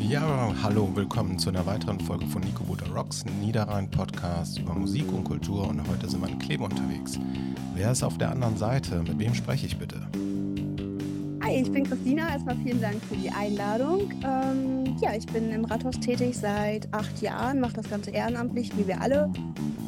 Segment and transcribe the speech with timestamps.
[0.00, 5.10] Ja, hallo, willkommen zu einer weiteren Folge von Nico Butter Rocks, Niederrhein Podcast über Musik
[5.12, 7.18] und Kultur und heute sind wir in Kleve unterwegs.
[7.74, 9.02] Wer ist auf der anderen Seite?
[9.02, 10.06] Mit wem spreche ich bitte?
[11.42, 12.28] Hi, ich bin Christina.
[12.30, 14.10] Erstmal vielen Dank für die Einladung.
[14.24, 18.86] Ähm, ja, ich bin im Rathaus tätig seit acht Jahren, mache das Ganze ehrenamtlich, wie
[18.86, 19.30] wir alle.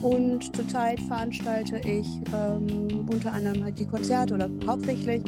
[0.03, 5.23] Und zurzeit veranstalte ich ähm, unter anderem halt die Konzerte oder hauptsächlich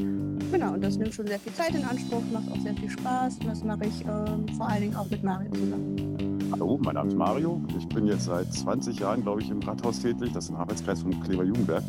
[0.51, 3.39] Genau, und das nimmt schon sehr viel Zeit in Anspruch, macht auch sehr viel Spaß
[3.41, 6.39] und das mache ich ähm, vor allen Dingen auch mit Mario zusammen.
[6.53, 7.63] Hallo, mein Name ist Mario.
[7.79, 10.31] Ich bin jetzt seit 20 Jahren, glaube ich, im Rathaus tätig.
[10.33, 11.85] Das ist ein Arbeitskreis vom Kleber Jugendwerk.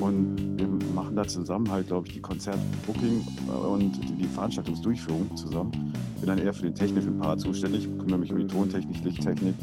[0.00, 3.24] Und wir machen da zusammen halt, glaube ich, die Konzertbooking
[3.70, 5.70] und die Veranstaltungsdurchführung zusammen.
[6.18, 9.54] Bin dann eher für den technischen Part zuständig, kümmere mich um die Tontechnik, Lichttechnik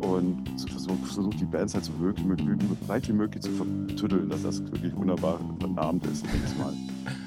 [0.00, 2.26] und versuche versuch die Bands halt so wirklich,
[2.86, 6.74] weit wie möglich zu vertüddeln, dass das wirklich wunderbar ein Abend ist, jedes Mal.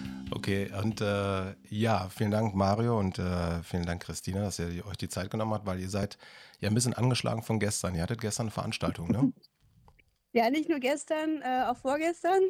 [0.45, 4.95] Okay, und äh, ja, vielen Dank Mario und äh, vielen Dank Christina, dass ihr euch
[4.95, 6.19] die Zeit genommen habt, weil ihr seid
[6.59, 7.95] ja ein bisschen angeschlagen von gestern.
[7.95, 9.33] Ihr hattet gestern eine Veranstaltung, ne?
[10.33, 12.41] Ja, nicht nur gestern, äh, auch vorgestern.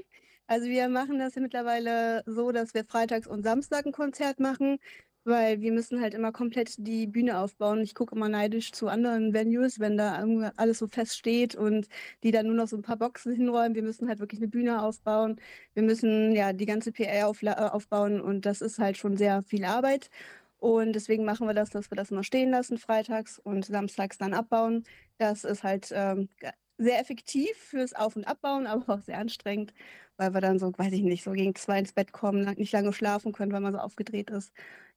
[0.46, 4.80] Also wir machen das ja mittlerweile so, dass wir freitags und Samstag ein Konzert machen
[5.26, 7.82] weil wir müssen halt immer komplett die Bühne aufbauen.
[7.82, 10.24] Ich gucke immer neidisch zu anderen Venues, wenn da
[10.58, 11.88] alles so fest steht und
[12.24, 13.76] die dann nur noch so ein paar Boxen hinräumen.
[13.76, 15.38] Wir müssen halt wirklich eine Bühne aufbauen.
[15.74, 19.42] Wir müssen ja die ganze PR auf, äh, aufbauen und das ist halt schon sehr
[19.44, 20.10] viel Arbeit.
[20.58, 24.34] Und deswegen machen wir das, dass wir das immer stehen lassen, freitags und samstags dann
[24.34, 24.84] abbauen.
[25.18, 26.30] Das ist halt ähm,
[26.78, 29.74] sehr effektiv fürs Auf- und Abbauen, aber auch sehr anstrengend,
[30.18, 32.94] weil wir dann so, weiß ich nicht, so gegen zwei ins Bett kommen, nicht lange
[32.94, 34.54] schlafen können, weil man so aufgedreht ist.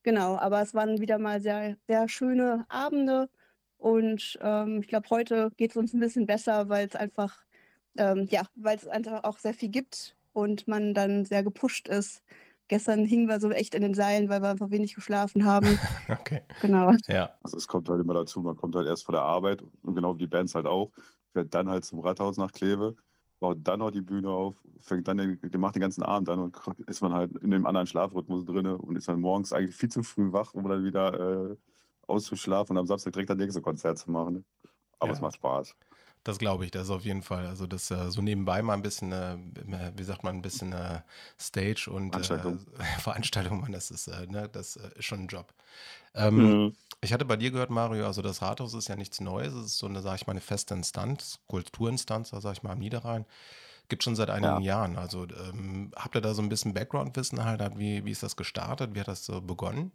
[0.09, 3.29] Genau, aber es waren wieder mal sehr, sehr schöne Abende
[3.77, 7.45] und ähm, ich glaube, heute geht es uns ein bisschen besser, weil es einfach,
[7.99, 12.23] ähm, ja, weil es einfach auch sehr viel gibt und man dann sehr gepusht ist.
[12.69, 15.79] Gestern hingen wir so echt in den Seilen, weil wir einfach wenig geschlafen haben.
[16.09, 16.41] okay.
[16.63, 16.95] Genau.
[17.09, 17.37] Ja.
[17.43, 20.15] Also es kommt halt immer dazu, man kommt halt erst vor der Arbeit und genau
[20.15, 20.91] wie die Bands halt auch,
[21.35, 22.97] fährt dann halt zum Rathaus nach Kleve
[23.41, 26.57] baut dann noch die Bühne auf, fängt dann den, macht den ganzen Abend an und
[26.87, 30.03] ist man halt in dem anderen Schlafrhythmus drin und ist dann morgens eigentlich viel zu
[30.03, 31.57] früh wach, um dann wieder äh,
[32.07, 34.45] auszuschlafen und am Samstag direkt das nächste Konzert zu machen.
[34.99, 35.15] Aber ja.
[35.15, 35.77] es macht Spaß.
[36.25, 37.47] Das glaube ich, das ist auf jeden Fall.
[37.47, 39.37] Also das äh, so nebenbei mal ein bisschen, äh,
[39.97, 41.01] wie sagt man, ein bisschen äh,
[41.39, 45.29] Stage und Veranstaltung, äh, Veranstaltung man, das ist, äh, ne, das äh, ist schon ein
[45.29, 45.53] Job.
[46.15, 46.77] Ähm, mhm.
[47.01, 49.79] Ich hatte bei dir gehört, Mario, also das Rathaus ist ja nichts Neues, es ist
[49.79, 53.25] so eine, sag ich mal, eine feste Instanz, Kulturinstanz, sag ich mal, am Niederrhein.
[53.89, 54.77] Gibt schon seit einigen ja.
[54.77, 54.99] Jahren.
[54.99, 58.95] Also ähm, habt ihr da so ein bisschen Background-Wissen halt, wie, wie ist das gestartet,
[58.95, 59.93] wie hat das so begonnen?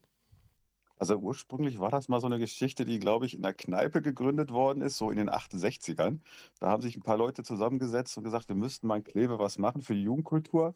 [1.03, 4.51] Also ursprünglich war das mal so eine Geschichte, die, glaube ich, in der Kneipe gegründet
[4.53, 6.21] worden ist, so in den 68ern.
[6.61, 9.57] Da haben sich ein paar Leute zusammengesetzt und gesagt, wir müssten mal in Kleve was
[9.57, 10.75] machen für die Jugendkultur.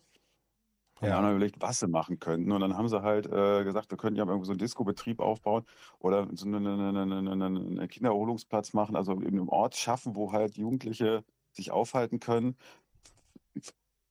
[1.00, 1.16] Und ja.
[1.16, 2.52] haben dann überlegt, was sie machen könnten.
[2.52, 5.64] Und dann haben sie halt äh, gesagt, wir könnten ja irgendwie so einen Disco-Betrieb aufbauen
[6.00, 10.58] oder so einen eine, eine, eine Kindererholungsplatz machen, also in einem Ort schaffen, wo halt
[10.58, 11.24] Jugendliche
[11.54, 12.58] sich aufhalten können,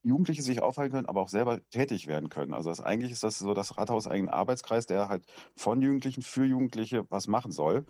[0.06, 2.54] Jugendliche sich aufhalten können, aber auch selber tätig werden können.
[2.54, 5.24] Also das, eigentlich ist das so das Rathaus ein Arbeitskreis, der halt
[5.56, 7.84] von Jugendlichen für Jugendliche was machen soll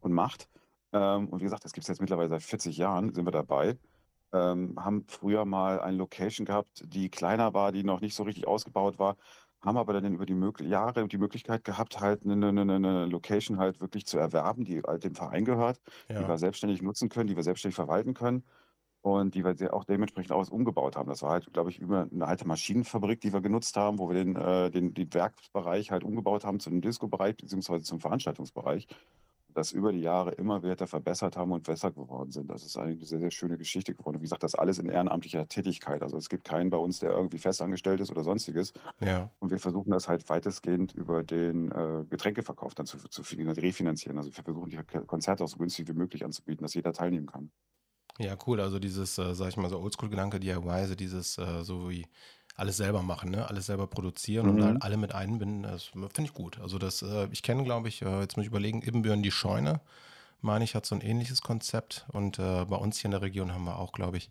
[0.00, 0.48] und macht.
[0.92, 3.78] Ähm, und wie gesagt, das gibt es jetzt mittlerweile seit 40 Jahren, sind wir dabei
[4.32, 8.46] ähm, haben früher mal eine Location gehabt, die kleiner war, die noch nicht so richtig
[8.46, 9.16] ausgebaut war,
[9.60, 13.58] haben aber dann über die Mög Jahre die Möglichkeit gehabt, halt eine, eine, eine, Location
[13.58, 16.20] halt wirklich zu erwerben, die halt dem Verein gehört, ja.
[16.20, 18.42] die wir selbstständig nutzen können, die wir selbstständig verwalten können
[19.02, 21.08] und die wir auch dementsprechend aus umgebaut haben.
[21.08, 24.14] Das war halt, glaube ich, über eine alte Maschinenfabrik, die wir genutzt haben, wo wir
[24.14, 28.86] den, äh, den, den Werksbereich halt umgebaut haben zu einem Disco-Bereich beziehungsweise zum Veranstaltungsbereich
[29.54, 32.50] das über die Jahre immer weiter verbessert haben und besser geworden sind.
[32.50, 34.18] Das ist eigentlich eine sehr, sehr schöne Geschichte geworden.
[34.18, 36.02] wie gesagt, das alles in ehrenamtlicher Tätigkeit.
[36.02, 38.72] Also es gibt keinen bei uns, der irgendwie festangestellt ist oder sonstiges.
[39.00, 39.30] Ja.
[39.38, 44.18] Und wir versuchen das halt weitestgehend über den äh, Getränkeverkauf dann zu, zu refinanzieren.
[44.18, 47.50] Also wir versuchen die Konzerte auch so günstig wie möglich anzubieten, dass jeder teilnehmen kann.
[48.18, 48.60] Ja, cool.
[48.60, 52.06] Also dieses, äh, sag ich mal, so Oldschool-Gedanke, DIY, also dieses, äh, so wie
[52.54, 53.48] alles selber machen, ne?
[53.48, 54.52] alles selber produzieren mhm.
[54.52, 56.60] und halt alle mit einbinden, das finde ich gut.
[56.60, 59.80] Also das, äh, ich kenne, glaube ich, äh, jetzt muss ich überlegen, Ibbenbüren die Scheune,
[60.40, 63.52] meine ich, hat so ein ähnliches Konzept und äh, bei uns hier in der Region
[63.52, 64.30] haben wir auch, glaube ich,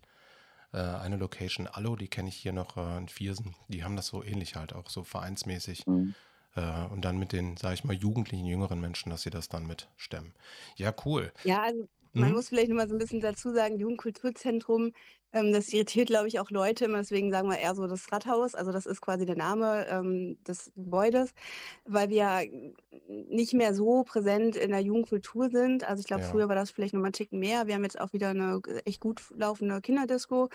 [0.72, 4.06] äh, eine Location, Allo, die kenne ich hier noch äh, in Viersen, die haben das
[4.06, 5.86] so ähnlich halt, auch so vereinsmäßig.
[5.86, 6.14] Mhm.
[6.54, 9.66] Äh, und dann mit den, sage ich mal, jugendlichen, jüngeren Menschen, dass sie das dann
[9.66, 10.34] mitstemmen.
[10.76, 11.32] Ja, cool.
[11.44, 12.34] Ja, also man mhm.
[12.36, 14.92] muss vielleicht noch mal so ein bisschen dazu sagen, Jugendkulturzentrum,
[15.32, 18.54] ähm, das irritiert, glaube ich, auch Leute immer, deswegen sagen wir eher so das Rathaus,
[18.54, 21.32] also das ist quasi der Name ähm, des Gebäudes,
[21.84, 22.42] weil wir
[23.08, 25.84] nicht mehr so präsent in der Jugendkultur sind.
[25.88, 26.28] Also ich glaube, ja.
[26.28, 27.66] früher war das vielleicht noch mal ein Ticken mehr.
[27.66, 30.50] Wir haben jetzt auch wieder eine echt gut laufende Kinderdisco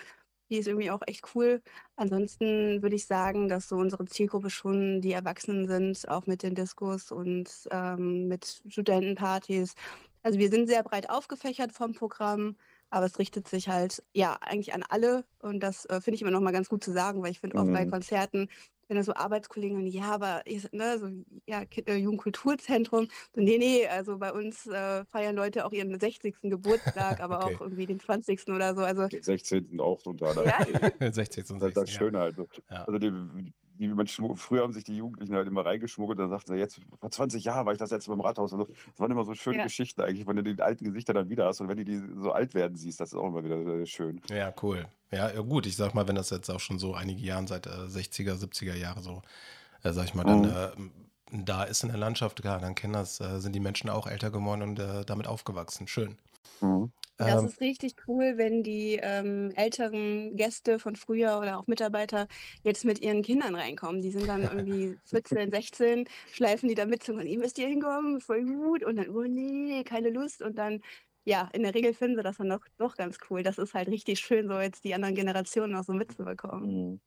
[0.50, 1.62] Die ist irgendwie auch echt cool.
[1.96, 6.54] Ansonsten würde ich sagen, dass so unsere Zielgruppe schon die Erwachsenen sind, auch mit den
[6.54, 9.74] Diskos und ähm, mit Studentenpartys.
[10.22, 12.56] Also wir sind sehr breit aufgefächert vom Programm,
[12.90, 16.30] aber es richtet sich halt ja eigentlich an alle und das äh, finde ich immer
[16.30, 17.90] noch mal ganz gut zu sagen, weil ich finde oft bei Mhm.
[17.90, 18.48] Konzerten,
[18.88, 21.08] wenn da so Arbeitskollegen, ja, aber ist, ne, so
[21.46, 26.50] ja, äh, Jugendkulturzentrum, so, nee, nee, also bei uns äh, feiern Leute auch ihren 60.
[26.50, 27.46] Geburtstag, aber Okay.
[27.46, 28.52] auch irgendwie den 20.
[28.52, 28.82] oder so.
[28.82, 29.80] Also Den 16.
[29.80, 30.52] auch unter anderem.
[30.52, 30.58] ja,
[31.12, 32.08] 60 und Das ist das 60, ja.
[32.08, 32.36] Schöne halt.
[32.70, 32.86] Ja.
[32.86, 36.58] Also die, die man früher haben sich die Jugendlichen halt immer reingeschmuggelt, dann sagten sie,
[36.58, 38.52] jetzt vor 20 Jahren war ich das letzte Mal im Rathaus.
[38.52, 39.62] Also, das waren immer so schöne Ja.
[39.62, 42.32] Geschichten eigentlich, wenn du die alten Gesichter dann wieder hast und wenn du die so
[42.32, 44.20] alt werden siehst, das ist auch immer wieder äh, schön.
[44.30, 44.88] Ja, cool.
[45.10, 47.66] Ja, ja, gut, ich sag mal, wenn das jetzt auch schon so einige Jahre seit
[47.66, 49.22] äh, 60er, 70er Jahre so,
[49.82, 50.44] äh, sag ich mal, dann Mhm.
[50.44, 50.70] äh,
[51.32, 54.30] da ist in der Landschaft, klar, dann kennen das, äh, sind die Menschen auch älter
[54.30, 55.88] geworden und äh, damit aufgewachsen.
[55.88, 56.18] Schön.
[56.60, 56.92] Mhm.
[57.24, 62.28] Das Ähm, ist richtig cool, wenn die ähm, älteren Gäste von früher oder auch Mitarbeiter
[62.62, 64.00] jetzt mit ihren Kindern reinkommen.
[64.02, 68.20] Die sind dann irgendwie 14, 16, schleifen die da mit und ihr müsst hier hinkommen,
[68.20, 68.84] voll gut.
[68.84, 70.42] Und dann, oh nee, keine Lust.
[70.42, 70.80] Und dann,
[71.24, 73.42] ja, in der Regel finden sie das dann doch, doch ganz cool.
[73.42, 77.00] Das ist halt richtig schön, so jetzt die anderen Generationen auch so mitzubekommen.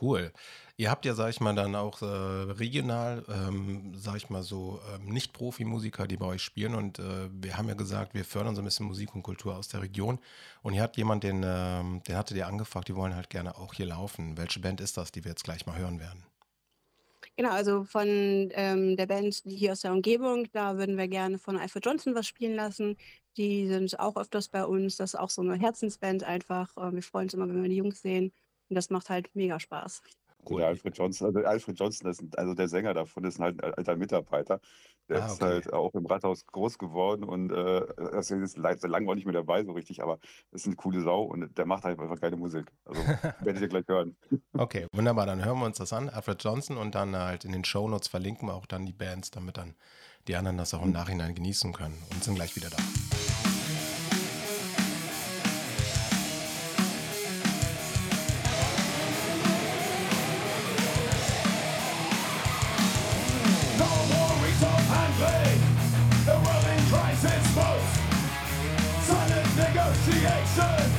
[0.00, 0.32] Cool.
[0.78, 4.78] Ihr habt ja, sag ich mal, dann auch äh, regional, ähm, sag ich mal so,
[4.94, 6.74] ähm, Nicht-Profi-Musiker, die bei euch spielen.
[6.74, 9.68] Und äh, wir haben ja gesagt, wir fördern so ein bisschen Musik und Kultur aus
[9.68, 10.18] der Region.
[10.62, 13.72] Und ihr habt jemanden, den, ähm, den hattet ihr angefragt, die wollen halt gerne auch
[13.72, 14.36] hier laufen.
[14.36, 16.24] Welche Band ist das, die wir jetzt gleich mal hören werden?
[17.36, 21.58] Genau, also von ähm, der Band hier aus der Umgebung, da würden wir gerne von
[21.58, 22.96] Alfred Johnson was spielen lassen.
[23.36, 24.96] Die sind auch öfters bei uns.
[24.96, 26.70] Das ist auch so eine Herzensband einfach.
[26.78, 28.32] Ähm, wir freuen uns immer, wenn wir die Jungs sehen.
[28.68, 30.02] Und das macht halt mega Spaß.
[30.48, 30.58] Cool.
[30.60, 33.96] Der Alfred Johnson, also Alfred Johnson, ist, also der Sänger davon ist halt ein alter
[33.96, 34.60] Mitarbeiter.
[35.08, 35.44] Der Ah, ist okay.
[35.44, 39.24] halt auch im Rathaus groß geworden und äh, das ist leider so lange auch nicht
[39.24, 40.18] mehr dabei, so richtig, aber
[40.52, 42.70] ist eine coole Sau und der macht halt einfach geile Musik.
[42.84, 43.00] Also
[43.40, 44.16] werdet ihr gleich hören.
[44.52, 45.26] Okay, wunderbar.
[45.26, 46.08] Dann hören wir uns das an.
[46.08, 49.58] Alfred Johnson und dann halt in den Shownotes verlinken wir auch dann die Bands, damit
[49.58, 49.74] dann
[50.28, 52.76] die anderen das auch im Nachhinein genießen können und sind gleich wieder da.
[70.08, 70.95] Association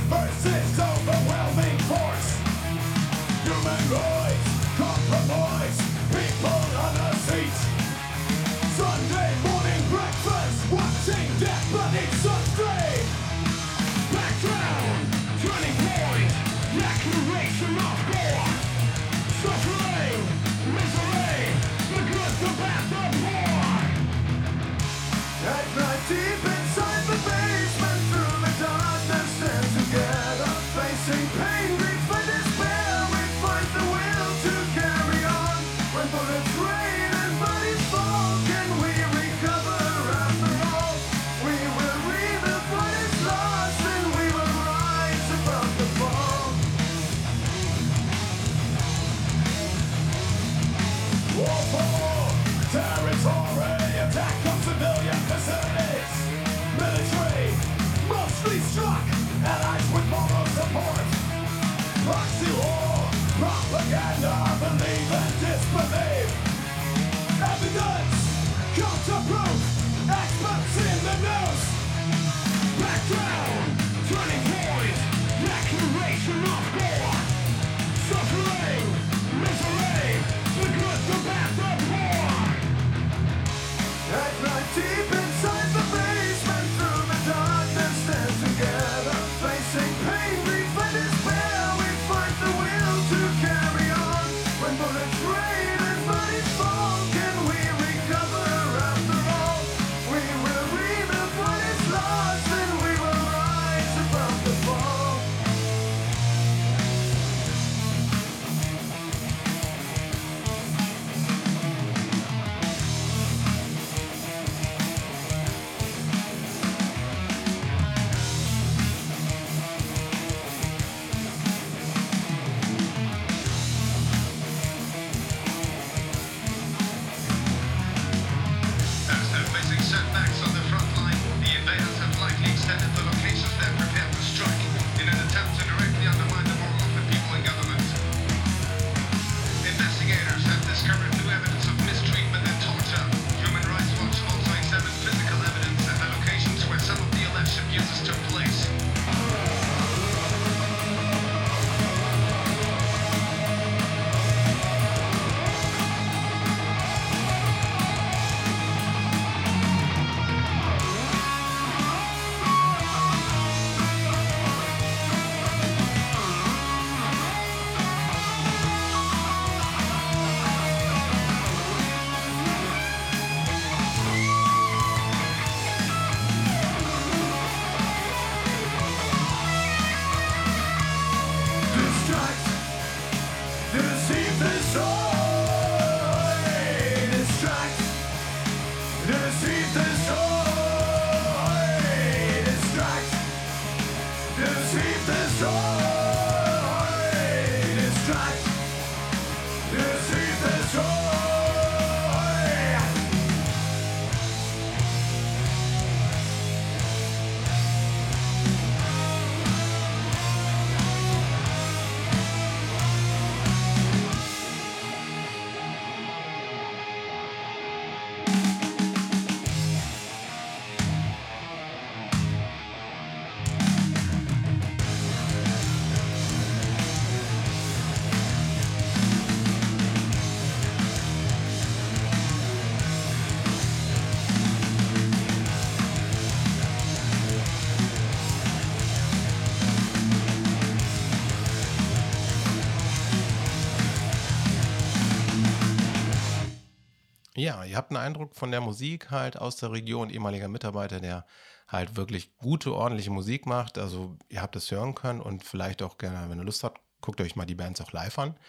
[247.37, 251.25] Ja, ihr habt einen Eindruck von der Musik halt aus der Region, ehemaliger Mitarbeiter, der
[251.67, 253.77] halt wirklich gute, ordentliche Musik macht.
[253.77, 257.21] Also ihr habt es hören können und vielleicht auch gerne, wenn ihr Lust habt, guckt
[257.21, 258.39] euch mal die Bands auch live an.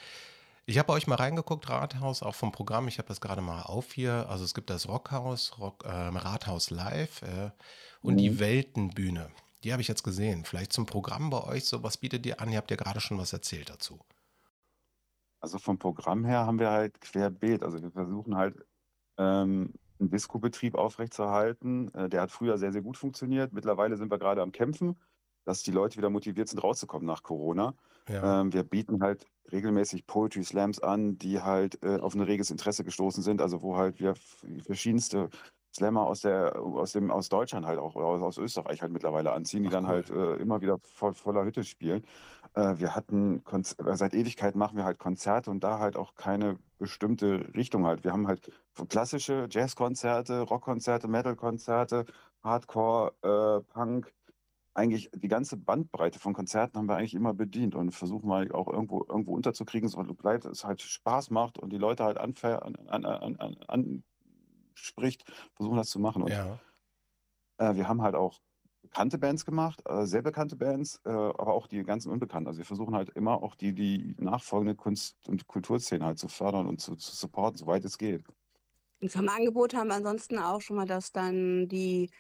[0.67, 2.89] Ich habe bei euch mal reingeguckt, Rathaus, auch vom Programm.
[2.89, 4.27] Ich habe das gerade mal auf hier.
[4.31, 7.51] Also es gibt das Rockhaus, Rock, äh, Rathaus Live äh,
[8.03, 8.19] und Mhm.
[8.19, 9.31] die Weltenbühne.
[9.65, 10.45] Die habe ich jetzt gesehen.
[10.45, 11.65] Vielleicht zum Programm bei euch.
[11.67, 12.51] So, was bietet ihr an?
[12.53, 14.01] Ihr habt ja gerade schon was erzählt dazu.
[15.41, 17.63] Also vom Programm her haben wir halt querbeet.
[17.63, 18.65] Also wir versuchen halt
[19.19, 21.93] ähm, einen Disco-Betrieb aufrechtzuerhalten.
[21.95, 23.53] Äh, der hat früher sehr, sehr gut funktioniert.
[23.53, 24.97] Mittlerweile sind wir gerade am Kämpfen,
[25.45, 27.75] dass die Leute wieder motiviert sind, rauszukommen nach Corona.
[28.09, 28.41] Ja.
[28.41, 32.85] Ähm, wir bieten halt regelmäßig Poetry Slams an, die halt äh, auf ein reges Interesse
[32.85, 33.43] gestoßen sind.
[33.43, 34.15] Also wo halt wir
[34.65, 35.29] verschiedenste
[35.75, 39.63] Slammer aus der aus dem aus Deutschland halt auch oder aus, Österreich halt mittlerweile anziehen,
[39.63, 39.91] die Ach, dann cool.
[39.91, 42.05] halt äh, immer wieder voll, voller Hütte spielen.
[42.55, 46.15] Äh, wir hatten Konz äh, seit Ewigkeit machen wir halt Konzerte und da halt auch
[46.15, 48.05] keine bestimmte Richtung halt.
[48.05, 48.51] Wir haben halt
[48.89, 52.07] klassische Jazzkonzerte, Rockkonzerte, Metalkonzerte,
[52.43, 54.13] Hardcore, äh, Punk,
[54.79, 58.69] eigentlich die ganze Bandbreite von Konzerten haben wir eigentlich immer bedient und versuchen mal auch
[58.69, 62.35] irgendwo, irgendwo unterzukriegen, so bleibt es halt Spaß macht und die Leute halt an,
[62.87, 63.05] an,
[63.67, 64.05] an,
[64.79, 66.23] an, anspricht, versuchen das zu machen.
[66.23, 66.59] Und ja.
[67.59, 68.41] äh, wir haben halt auch
[68.83, 72.47] bekannte Bands gemacht, äh, sehr bekannte Bands, äh, aber auch die ganzen Unbekannten.
[72.49, 76.67] Also wir versuchen halt immer auch die, die nachfolgende Kunst- und Kulturszene halt zu fördern
[76.67, 78.25] und zu, zu supporten, soweit es geht.
[79.01, 82.11] Und vom Angebot haben wir ansonsten auch schon mal, dass dann die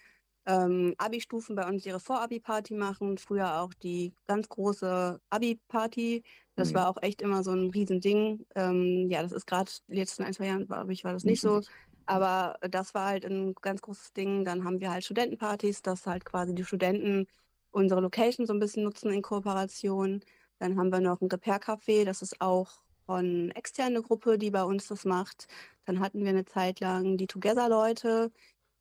[0.46, 3.18] ähm, Abi-Stufen bei uns ihre Vor-Abi-Party machen.
[3.18, 6.22] Früher auch die ganz große Abi-Party.
[6.54, 6.74] Das Mhm.
[6.74, 8.46] war auch echt immer so ein Riesending.
[8.54, 11.40] Ähm, ja, das ist gerade die letzten ein, zwei Jahren, glaube ich, war das nicht
[11.40, 11.60] so.
[12.08, 14.44] Aber das war halt ein ganz großes Ding.
[14.44, 17.26] Dann haben wir halt Studentenpartys, dass halt quasi die Studenten
[17.70, 20.20] unsere Location so ein bisschen nutzen in Kooperation.
[20.58, 24.88] Dann haben wir noch ein Repair-Café, das ist auch von externe Gruppe, die bei uns
[24.88, 25.48] das macht.
[25.84, 28.32] Dann hatten wir eine Zeit lang die Together-Leute,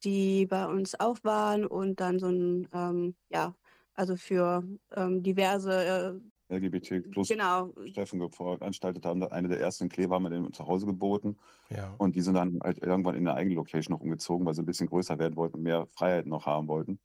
[0.03, 3.55] die bei uns auch waren und dann so ein, ähm, ja,
[3.93, 4.63] also für
[4.95, 9.23] ähm, diverse, LGBT plus genau, Treffen veranstaltet haben.
[9.23, 11.37] Eine der ersten in Kleve haben wir denen zu Hause geboten.
[11.69, 11.93] Ja.
[11.97, 14.65] Und die sind dann halt irgendwann in eine eigene Location noch umgezogen, weil sie ein
[14.65, 16.99] bisschen größer werden wollten und mehr Freiheit noch haben wollten.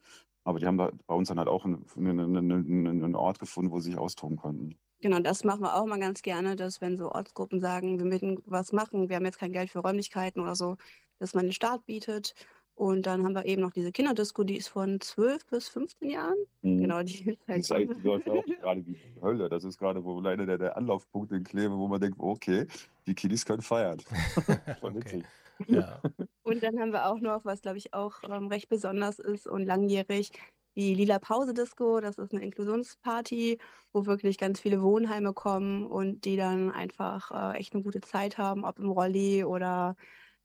[0.45, 3.71] Aber die haben da bei uns dann halt auch einen, einen, einen, einen Ort gefunden,
[3.71, 4.77] wo sie sich austoben konnten.
[5.01, 8.41] Genau, das machen wir auch mal ganz gerne, dass wenn so Ortsgruppen sagen, wir möchten
[8.47, 10.77] was machen, wir haben jetzt kein Geld für Räumlichkeiten oder so,
[11.19, 12.35] dass man den Start bietet.
[12.75, 16.37] Und dann haben wir eben noch diese Kinderdisco, die ist von 12 bis 15 Jahren.
[16.63, 19.49] Genau, die Das halt ist eigentlich die läuft auch gerade wie Hölle.
[19.49, 22.67] Das ist gerade wo leider der, der Anlaufpunkt in Kleve, wo man denkt, okay,
[23.07, 23.99] die Kiddies können feiern.
[24.83, 25.23] Okay.
[25.69, 26.01] Ja.
[26.43, 29.65] Und dann haben wir auch noch, was glaube ich auch ähm, recht besonders ist und
[29.65, 30.33] langjährig,
[30.75, 32.01] die Lila Pause Disco.
[32.01, 33.59] Das ist eine Inklusionsparty,
[33.93, 38.39] wo wirklich ganz viele Wohnheime kommen und die dann einfach äh, echt eine gute Zeit
[38.39, 39.97] haben, ob im Rolli oder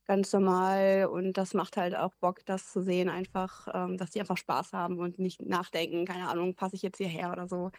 [0.07, 1.07] ganz normal.
[1.11, 4.73] Und das macht halt auch Bock, das zu sehen, einfach, ähm, dass die einfach Spaß
[4.73, 7.71] haben und nicht nachdenken, keine Ahnung, passe ich jetzt hierher oder so.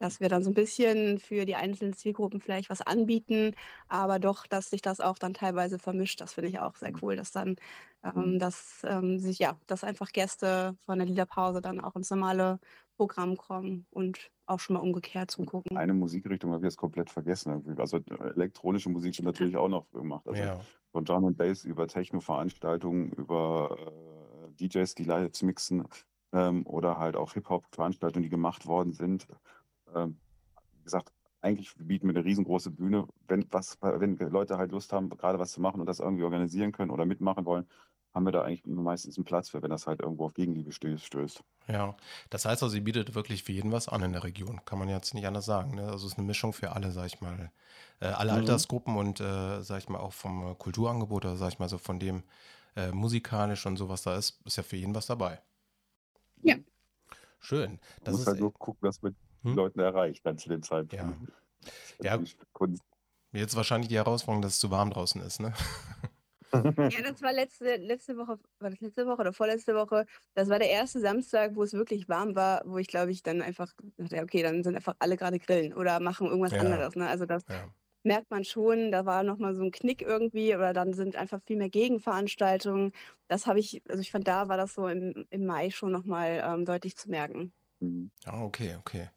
[0.00, 3.54] Dass wir dann so ein bisschen für die einzelnen Zielgruppen vielleicht was anbieten,
[3.88, 6.20] aber doch, dass sich das auch dann teilweise vermischt.
[6.20, 7.56] Das finde ich auch sehr cool, dass dann,
[8.04, 12.58] ähm, dass ähm, sich, ja, dass einfach Gäste von der Liederpause dann auch ins normale
[12.96, 15.76] Programm kommen und auch schon mal umgekehrt zugucken.
[15.76, 17.52] Eine Musikrichtung habe ich jetzt komplett vergessen.
[17.52, 17.80] irgendwie.
[17.80, 20.26] Also äh, elektronische Musik wird natürlich auch noch gemacht.
[20.26, 20.60] Also ja.
[20.94, 25.88] Von Drum and Bass über Techno-Veranstaltungen, über äh, DJs, die live mixen
[26.32, 29.26] ähm, oder halt auch Hip-Hop-Veranstaltungen, die gemacht worden sind.
[29.92, 30.16] Ähm,
[30.78, 33.08] wie gesagt, eigentlich bieten wir eine riesengroße Bühne.
[33.26, 36.70] Wenn, was, wenn Leute halt Lust haben, gerade was zu machen und das irgendwie organisieren
[36.70, 37.66] können oder mitmachen wollen,
[38.14, 40.98] haben wir da eigentlich meistens einen Platz für, wenn das halt irgendwo auf Gegenliebe stö-
[40.98, 41.42] stößt.
[41.66, 41.96] Ja,
[42.30, 44.60] das heißt also, sie bietet wirklich für jeden was an in der Region.
[44.66, 45.74] Kann man jetzt nicht anders sagen.
[45.76, 45.82] Ne?
[45.84, 47.50] Also es ist eine Mischung für alle, sag ich mal.
[48.00, 48.38] Äh, alle Mhm.
[48.38, 51.78] Altersgruppen und, äh, sag ich mal, auch vom äh, Kulturangebot, oder sag ich mal so
[51.78, 52.22] von dem
[52.76, 55.40] äh, musikalisch und sowas da ist, ist ja für jeden was dabei.
[56.42, 56.56] Ja.
[57.40, 57.70] Schön.
[57.70, 59.56] Man Das muss ist, halt nur gucken, was man Hm?
[59.56, 61.28] Leuten erreicht dann zu den Zeitpunkt.
[62.00, 62.16] Ja.
[62.18, 62.22] Ja.
[62.52, 62.82] Kunst.
[63.32, 65.52] jetzt wahrscheinlich die Herausforderung, dass es zu warm draußen ist, ne?
[66.90, 70.06] Ja, das war letzte, letzte Woche, war das letzte Woche oder vorletzte Woche?
[70.34, 73.42] Das war der erste Samstag, wo es wirklich warm war, wo ich glaube ich dann
[73.42, 76.58] einfach dachte, okay, dann sind einfach alle gerade grillen oder machen irgendwas Ja.
[76.58, 76.94] anderes.
[76.96, 77.08] Ne?
[77.08, 77.74] Also das Ja.
[78.04, 81.56] merkt man schon, da war nochmal so ein Knick irgendwie oder dann sind einfach viel
[81.56, 82.92] mehr Gegenveranstaltungen.
[83.28, 86.42] Das habe ich, also ich fand, da war das so im, im Mai schon nochmal
[86.46, 87.54] ähm, deutlich zu merken.
[87.80, 88.10] Mhm.
[88.26, 89.08] Ja, okay, okay.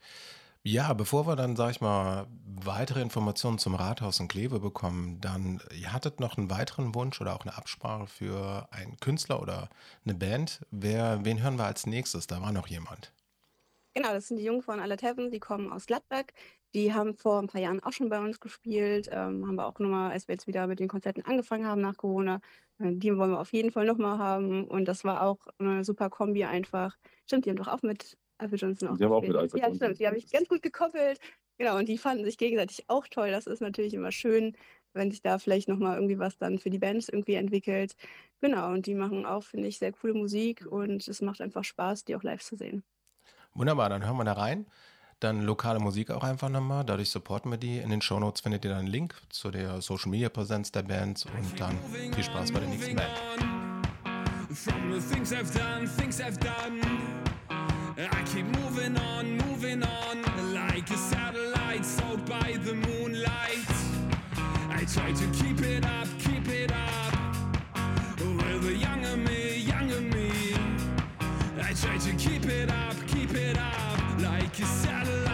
[0.70, 5.62] Ja, bevor wir dann, sag ich mal, weitere Informationen zum Rathaus in Kleve bekommen, dann,
[5.74, 9.70] ihr hattet noch einen weiteren Wunsch oder auch eine Absprache für einen Künstler oder
[10.04, 10.66] eine Band.
[10.70, 12.28] Wer, wen hören wir als nächstes?
[12.28, 13.14] Da war noch jemand.
[13.94, 16.34] Genau, das sind die Jungen von Alle Heaven, die kommen aus Gladbeck.
[16.74, 19.08] Die haben vor ein paar Jahren auch schon bei uns gespielt.
[19.10, 21.96] Ähm, haben wir auch nochmal, als wir jetzt wieder mit den Konzerten angefangen haben nach
[21.96, 22.42] Corona.
[22.80, 24.68] Äh, die wollen wir auf jeden Fall nochmal haben.
[24.68, 26.98] Und das war auch eine super Kombi einfach.
[27.26, 29.74] Stimmt, die haben doch auch mit Alfred Johnson auch Die haben auch mit Alfred Ja,
[29.74, 30.00] stimmt.
[30.00, 31.20] Die habe ich ganz gut gekoppelt.
[31.58, 33.32] Genau, und die fanden sich gegenseitig auch toll.
[33.32, 34.56] Das ist natürlich immer schön,
[34.94, 37.96] wenn sich da vielleicht nochmal irgendwie was dann für die Bands irgendwie entwickelt.
[38.42, 42.06] Genau, und die machen auch, finde ich, sehr coole Musik und es macht einfach Spaß,
[42.06, 42.84] die auch live zu sehen.
[43.54, 44.68] Wunderbar, dann hören wir da rein.
[45.20, 46.86] Dann lokale Musik auch einfach nochmal.
[46.86, 47.80] Dadurch supporten wir die.
[47.80, 51.26] In den Shownotes findet ihr dann einen Link zu der Social Media Präsenz der Bands
[51.26, 51.76] und dann
[52.14, 53.10] viel Spaß bei der nächsten Band.
[58.00, 60.22] I keep moving on, moving on,
[60.54, 63.66] like a satellite soaked by the moonlight.
[64.70, 67.36] I try to keep it up, keep it up.
[68.20, 70.54] With a younger me, younger me.
[71.60, 75.27] I try to keep it up, keep it up, like a satellite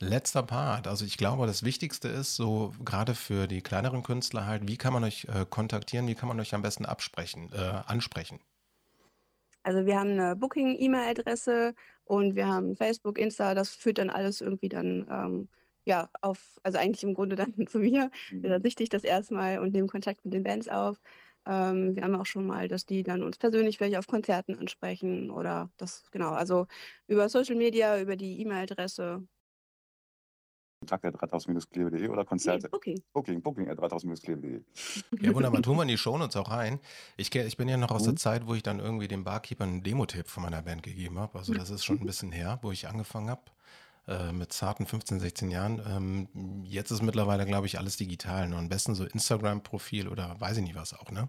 [0.00, 0.86] letzter Part.
[0.86, 4.92] Also ich glaube, das Wichtigste ist so gerade für die kleineren Künstler halt, wie kann
[4.92, 8.40] man euch äh, kontaktieren, wie kann man euch am besten absprechen, äh, ansprechen?
[9.62, 14.68] Also wir haben eine Booking-E-Mail-Adresse und wir haben Facebook, Insta, das führt dann alles irgendwie
[14.70, 15.48] dann ähm,
[15.84, 18.10] ja auf, also eigentlich im Grunde dann zu mir.
[18.32, 21.00] Da sichte ich das erstmal und nehme Kontakt mit den Bands auf.
[21.46, 25.30] Ähm, wir haben auch schon mal, dass die dann uns persönlich vielleicht auf Konzerten ansprechen
[25.30, 26.66] oder das, genau, also
[27.06, 29.26] über Social Media, über die E-Mail-Adresse.
[30.80, 32.68] Kontakt at rathaus-kleve.de oder Nee, Konzerte.
[32.70, 33.02] Booking.
[33.12, 34.62] Booking, booking at rathaus-kleve.de.
[35.20, 35.60] Ja, wunderbar.
[35.60, 36.80] Tun wir in die Shownotes auch rein.
[37.18, 38.16] Ich, ich bin ja noch aus der Mhm.
[38.16, 41.38] Zeit, wo ich dann irgendwie dem Barkeeper einen Demo-Tape von meiner Band gegeben habe.
[41.38, 43.42] Also das ist schon ein bisschen her, wo ich angefangen habe.
[44.08, 45.82] Äh, mit zarten 15, 16 Jahren.
[45.86, 48.48] Ähm, jetzt ist mittlerweile, glaube ich, alles digital.
[48.48, 48.56] Ne?
[48.56, 51.28] Am besten so Instagram-Profil oder weiß ich nicht was auch, ne?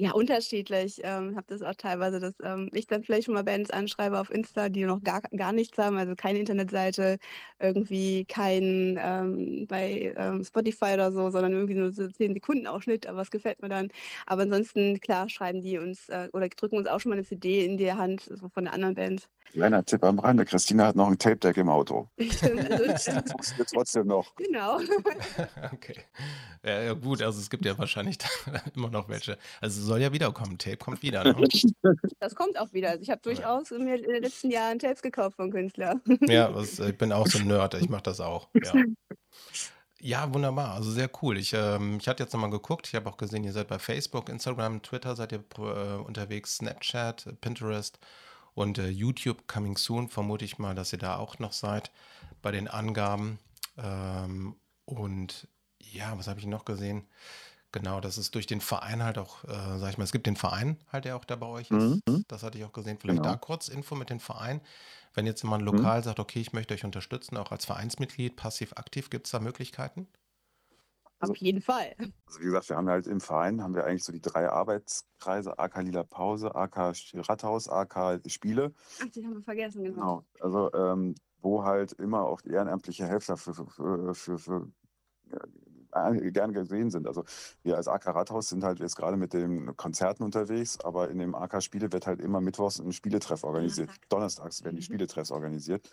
[0.00, 0.98] Ja, unterschiedlich.
[1.04, 4.30] Ähm, habe das auch teilweise, dass ähm, ich dann vielleicht schon mal Bands anschreibe auf
[4.30, 7.18] Insta, die noch gar, gar nichts haben, also keine Internetseite,
[7.58, 13.06] irgendwie kein ähm, bei ähm, Spotify oder so, sondern irgendwie nur so 10 Sekunden Ausschnitt,
[13.06, 13.88] aber es gefällt mir dann.
[14.24, 17.66] Aber ansonsten, klar, schreiben die uns äh, oder drücken uns auch schon mal eine CD
[17.66, 19.28] in die Hand so von der anderen Band.
[19.52, 20.44] Kleiner Tipp am Rande.
[20.44, 22.08] Christina hat noch ein Tape-Deck im Auto.
[22.20, 22.84] Stimmt, also,
[23.32, 24.34] Funktioniert trotzdem noch.
[24.36, 24.78] genau.
[25.72, 25.96] okay.
[26.64, 28.18] Ja, ja, gut, also es gibt ja wahrscheinlich
[28.76, 29.38] immer noch welche.
[29.60, 30.56] Also es soll ja wiederkommen.
[30.56, 31.24] Tape kommt wieder.
[31.24, 31.34] Ne?
[32.20, 32.90] Das kommt auch wieder.
[32.90, 36.00] Also ich habe durchaus mir in den letzten Jahren Tapes gekauft von Künstlern.
[36.28, 37.74] Ja, was, ich bin auch so ein Nerd.
[37.74, 38.48] Ich mache das auch.
[38.54, 38.72] Ja.
[40.02, 40.74] Ja, wunderbar.
[40.74, 41.36] Also sehr cool.
[41.38, 42.86] Ich, ähm, ich hatte jetzt nochmal geguckt.
[42.86, 47.40] Ich habe auch gesehen, ihr seid bei Facebook, Instagram, Twitter seid ihr äh, unterwegs, Snapchat,
[47.40, 47.98] Pinterest.
[48.54, 51.90] Und äh, YouTube Coming Soon vermute ich mal, dass ihr da auch noch seid
[52.42, 53.38] bei den Angaben.
[53.76, 55.48] Ähm, und
[55.80, 57.06] ja, was habe ich noch gesehen?
[57.72, 60.34] Genau, das ist durch den Verein halt auch, äh, sag ich mal, es gibt den
[60.36, 62.00] Verein halt, der auch da bei euch ist.
[62.08, 62.24] Mhm.
[62.26, 62.98] Das hatte ich auch gesehen.
[62.98, 63.34] Vielleicht Genau.
[63.34, 64.60] da kurz Info mit dem Verein.
[65.14, 65.66] Wenn jetzt jemand Mhm.
[65.76, 69.38] lokal sagt, okay, ich möchte euch unterstützen, auch als Vereinsmitglied, passiv aktiv, gibt es da
[69.40, 70.08] Möglichkeiten?
[71.20, 71.94] Also- Auf jeden Fall.
[72.26, 75.58] Also wie gesagt, wir haben halt im Verein haben wir eigentlich so die drei Arbeitskreise,
[75.58, 76.92] AK Lila Pause, AK
[77.28, 78.72] Rathaus, AK Spiele.
[79.02, 80.24] Ach, die haben wir vergessen, genau.
[80.24, 80.24] Genau.
[80.40, 84.68] Also ähm, wo halt immer auch die ehrenamtliche Helfer für, für, für, für, für
[85.30, 85.38] äh,
[85.92, 87.06] gern gesehen sind.
[87.06, 87.24] Also
[87.62, 91.34] wir als AK Rathaus sind halt jetzt gerade mit den Konzerten unterwegs, aber in dem
[91.34, 93.88] AK Spiele wird halt immer mittwochs ein Spieletreff organisiert.
[93.88, 94.08] Donnerstag.
[94.08, 94.84] Donnerstags werden die Mhm.
[94.84, 95.88] Spieletreffs organisiert.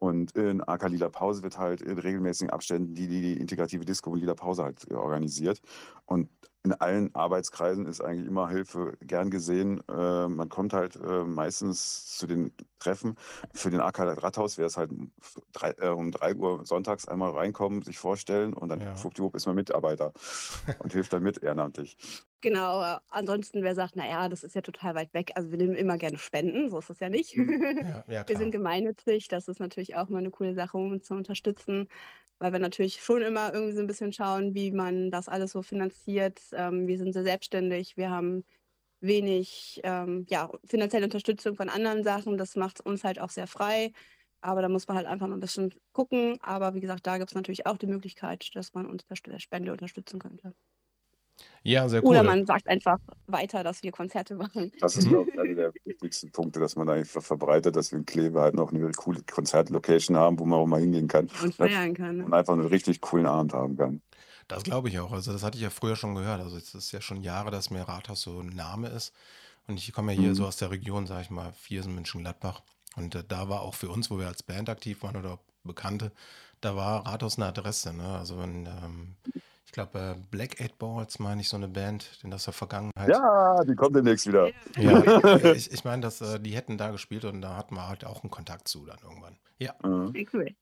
[0.00, 4.14] Und in AK Lila Pause wird halt in regelmäßigen Abständen die, die, die integrative Disco
[4.14, 5.60] Lila Pause halt äh, organisiert.
[6.06, 6.28] Und
[6.68, 9.80] in allen Arbeitskreisen ist eigentlich immer Hilfe gern gesehen.
[9.88, 13.16] Äh, man kommt halt äh, meistens zu den Treffen.
[13.54, 15.12] Für den AK Rathaus wäre es halt um
[15.52, 18.94] drei, äh, um drei Uhr sonntags einmal reinkommen, sich vorstellen und dann Ja.
[18.94, 20.12] schwuppdiwupp ist man Mitarbeiter
[20.78, 21.96] und hilft dann mit ehrenamtlich.
[22.40, 25.74] Genau, äh, ansonsten, wer sagt, naja, das ist ja total weit weg, also wir nehmen
[25.74, 27.34] immer gerne Spenden, so ist es ja nicht.
[27.80, 31.06] Ja, ja Wir sind gemeinnützig, das ist natürlich auch mal eine coole Sache, um uns
[31.06, 31.88] zu unterstützen,
[32.38, 35.62] weil wir natürlich schon immer irgendwie so ein bisschen schauen, wie man das alles so
[35.62, 36.40] finanziert.
[36.52, 38.44] Ähm, wir sind sehr selbstständig, wir haben
[39.00, 43.92] wenig ähm, ja, finanzielle Unterstützung von anderen Sachen, das macht uns halt auch sehr frei.
[44.40, 46.38] Aber da muss man halt einfach mal ein bisschen gucken.
[46.42, 49.72] Aber wie gesagt, da gibt es natürlich auch die Möglichkeit, dass man uns per Spende
[49.72, 50.54] unterstützen könnte.
[51.62, 52.10] Ja, sehr cool.
[52.10, 54.72] Oder man sagt einfach weiter, dass wir Konzerte machen.
[54.80, 58.06] Das ist, glaube ich, einer der wichtigsten Punkte, dass man einfach verbreitet, dass wir in
[58.06, 61.94] Kleve halt noch eine coole Konzertlocation haben, wo man auch mal hingehen kann und feiern
[61.94, 62.20] kann.
[62.22, 62.36] und Ne?
[62.36, 64.00] einfach einen richtig coolen Abend haben kann.
[64.48, 65.12] Das glaube ich auch.
[65.12, 66.40] Also das hatte ich ja früher schon gehört.
[66.40, 69.12] Also es ist ja schon Jahre, dass mir Rathaus so ein Name ist.
[69.66, 70.34] Und ich komme ja hier Mhm.
[70.34, 72.62] so aus der Region, sage ich mal, Viersen, München-Gladbach.
[72.96, 76.12] Und äh, da war auch für uns, wo wir als Band aktiv waren oder Bekannte,
[76.62, 77.92] da war Rathaus eine Adresse.
[77.92, 78.08] Ne?
[78.18, 79.16] Also wenn, ähm,
[79.68, 83.10] ich glaube, äh, Black Eight Balls meine ich so eine Band, in der Vergangenheit.
[83.10, 84.50] Ja, die kommt demnächst wieder.
[84.78, 85.02] Ja,
[85.52, 88.22] ich, ich meine, dass äh, die hätten da gespielt und da hatten wir halt auch
[88.22, 89.36] einen Kontakt zu dann irgendwann.
[89.58, 90.14] Ja, Mhm.
[90.32, 90.54] Cool.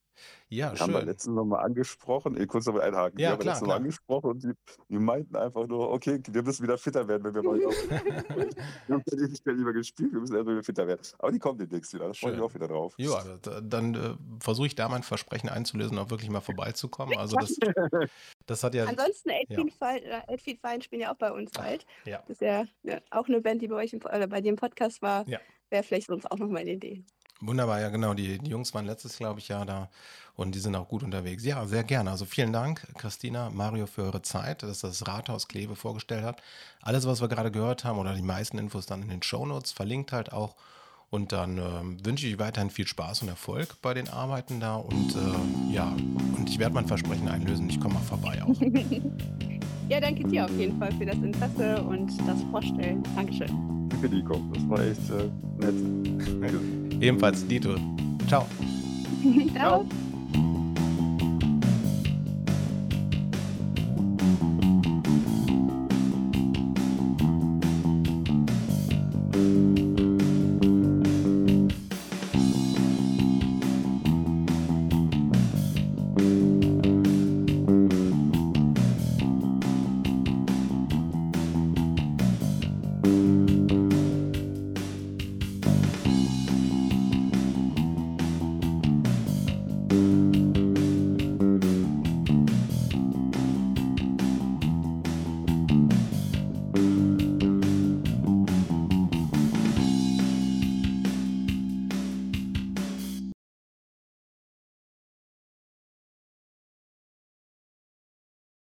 [0.49, 1.09] Ja, Die haben wir schön.
[1.09, 3.19] letztens nochmal angesprochen, eh, kurz noch mal einhaken.
[3.19, 3.77] Ja, die haben wir klar, letztens noch klar.
[3.79, 4.53] angesprochen und die,
[4.89, 7.59] die meinten einfach nur, okay, wir müssen wieder fitter werden, wenn wir mal
[8.87, 11.01] Wir haben ja nicht mehr lieber gespielt, wir müssen erst wieder fitter werden.
[11.19, 12.43] Aber die kommen demnächst wieder, da freue ich mich Schön.
[12.51, 12.95] auch wieder drauf.
[12.99, 17.17] Ja, da- dann äh, versuche ich da mein Versprechen einzulösen, auch wirklich mal vorbeizukommen.
[17.19, 17.57] Also das,
[18.47, 21.85] das hat ja, Ansonsten, Edfield Fine, äh, Edfield Fine spielen ja auch bei uns bald.
[22.05, 22.19] ja.
[22.27, 24.57] Das ist ja, ja auch eine Band, die bei euch im, oder bei dir im
[24.57, 25.29] Podcast war.
[25.29, 25.39] Ja.
[25.71, 27.05] Wäre vielleicht sonst auch nochmal eine Idee.
[27.41, 28.15] Wunderbar, ja genau.
[28.15, 29.89] Die, die Jungs waren letztes, glaube ich, Jahr da
[30.37, 31.45] und die sind auch gut unterwegs.
[31.45, 32.11] Ja, sehr gerne.
[32.11, 36.43] Also vielen Dank, Christina, Mario, für eure Zeit, dass das Rathaus Kleve vorgestellt hat.
[36.83, 40.13] Alles, was wir gerade gehört haben oder die meisten Infos dann in den Shownotes, verlinkt
[40.13, 40.57] halt auch.
[41.09, 44.77] Und dann ähm, wünsche ich weiterhin viel Spaß und Erfolg bei den Arbeiten da.
[44.77, 45.95] Und äh, ja,
[46.37, 47.71] und ich werde mein Versprechen einlösen.
[47.71, 48.57] Ich komme mal vorbei auch.
[49.89, 53.05] Ja, danke dir auf jeden Fall für das Interesse und das Vorstellen.
[53.15, 53.89] Dankeschön.
[53.89, 54.41] Danke, Nico.
[54.53, 55.31] Das war echt äh,
[55.65, 56.86] nett.
[57.01, 57.77] Ebenfalls Dito.
[58.29, 58.47] Ciao.
[59.55, 59.87] Ciao.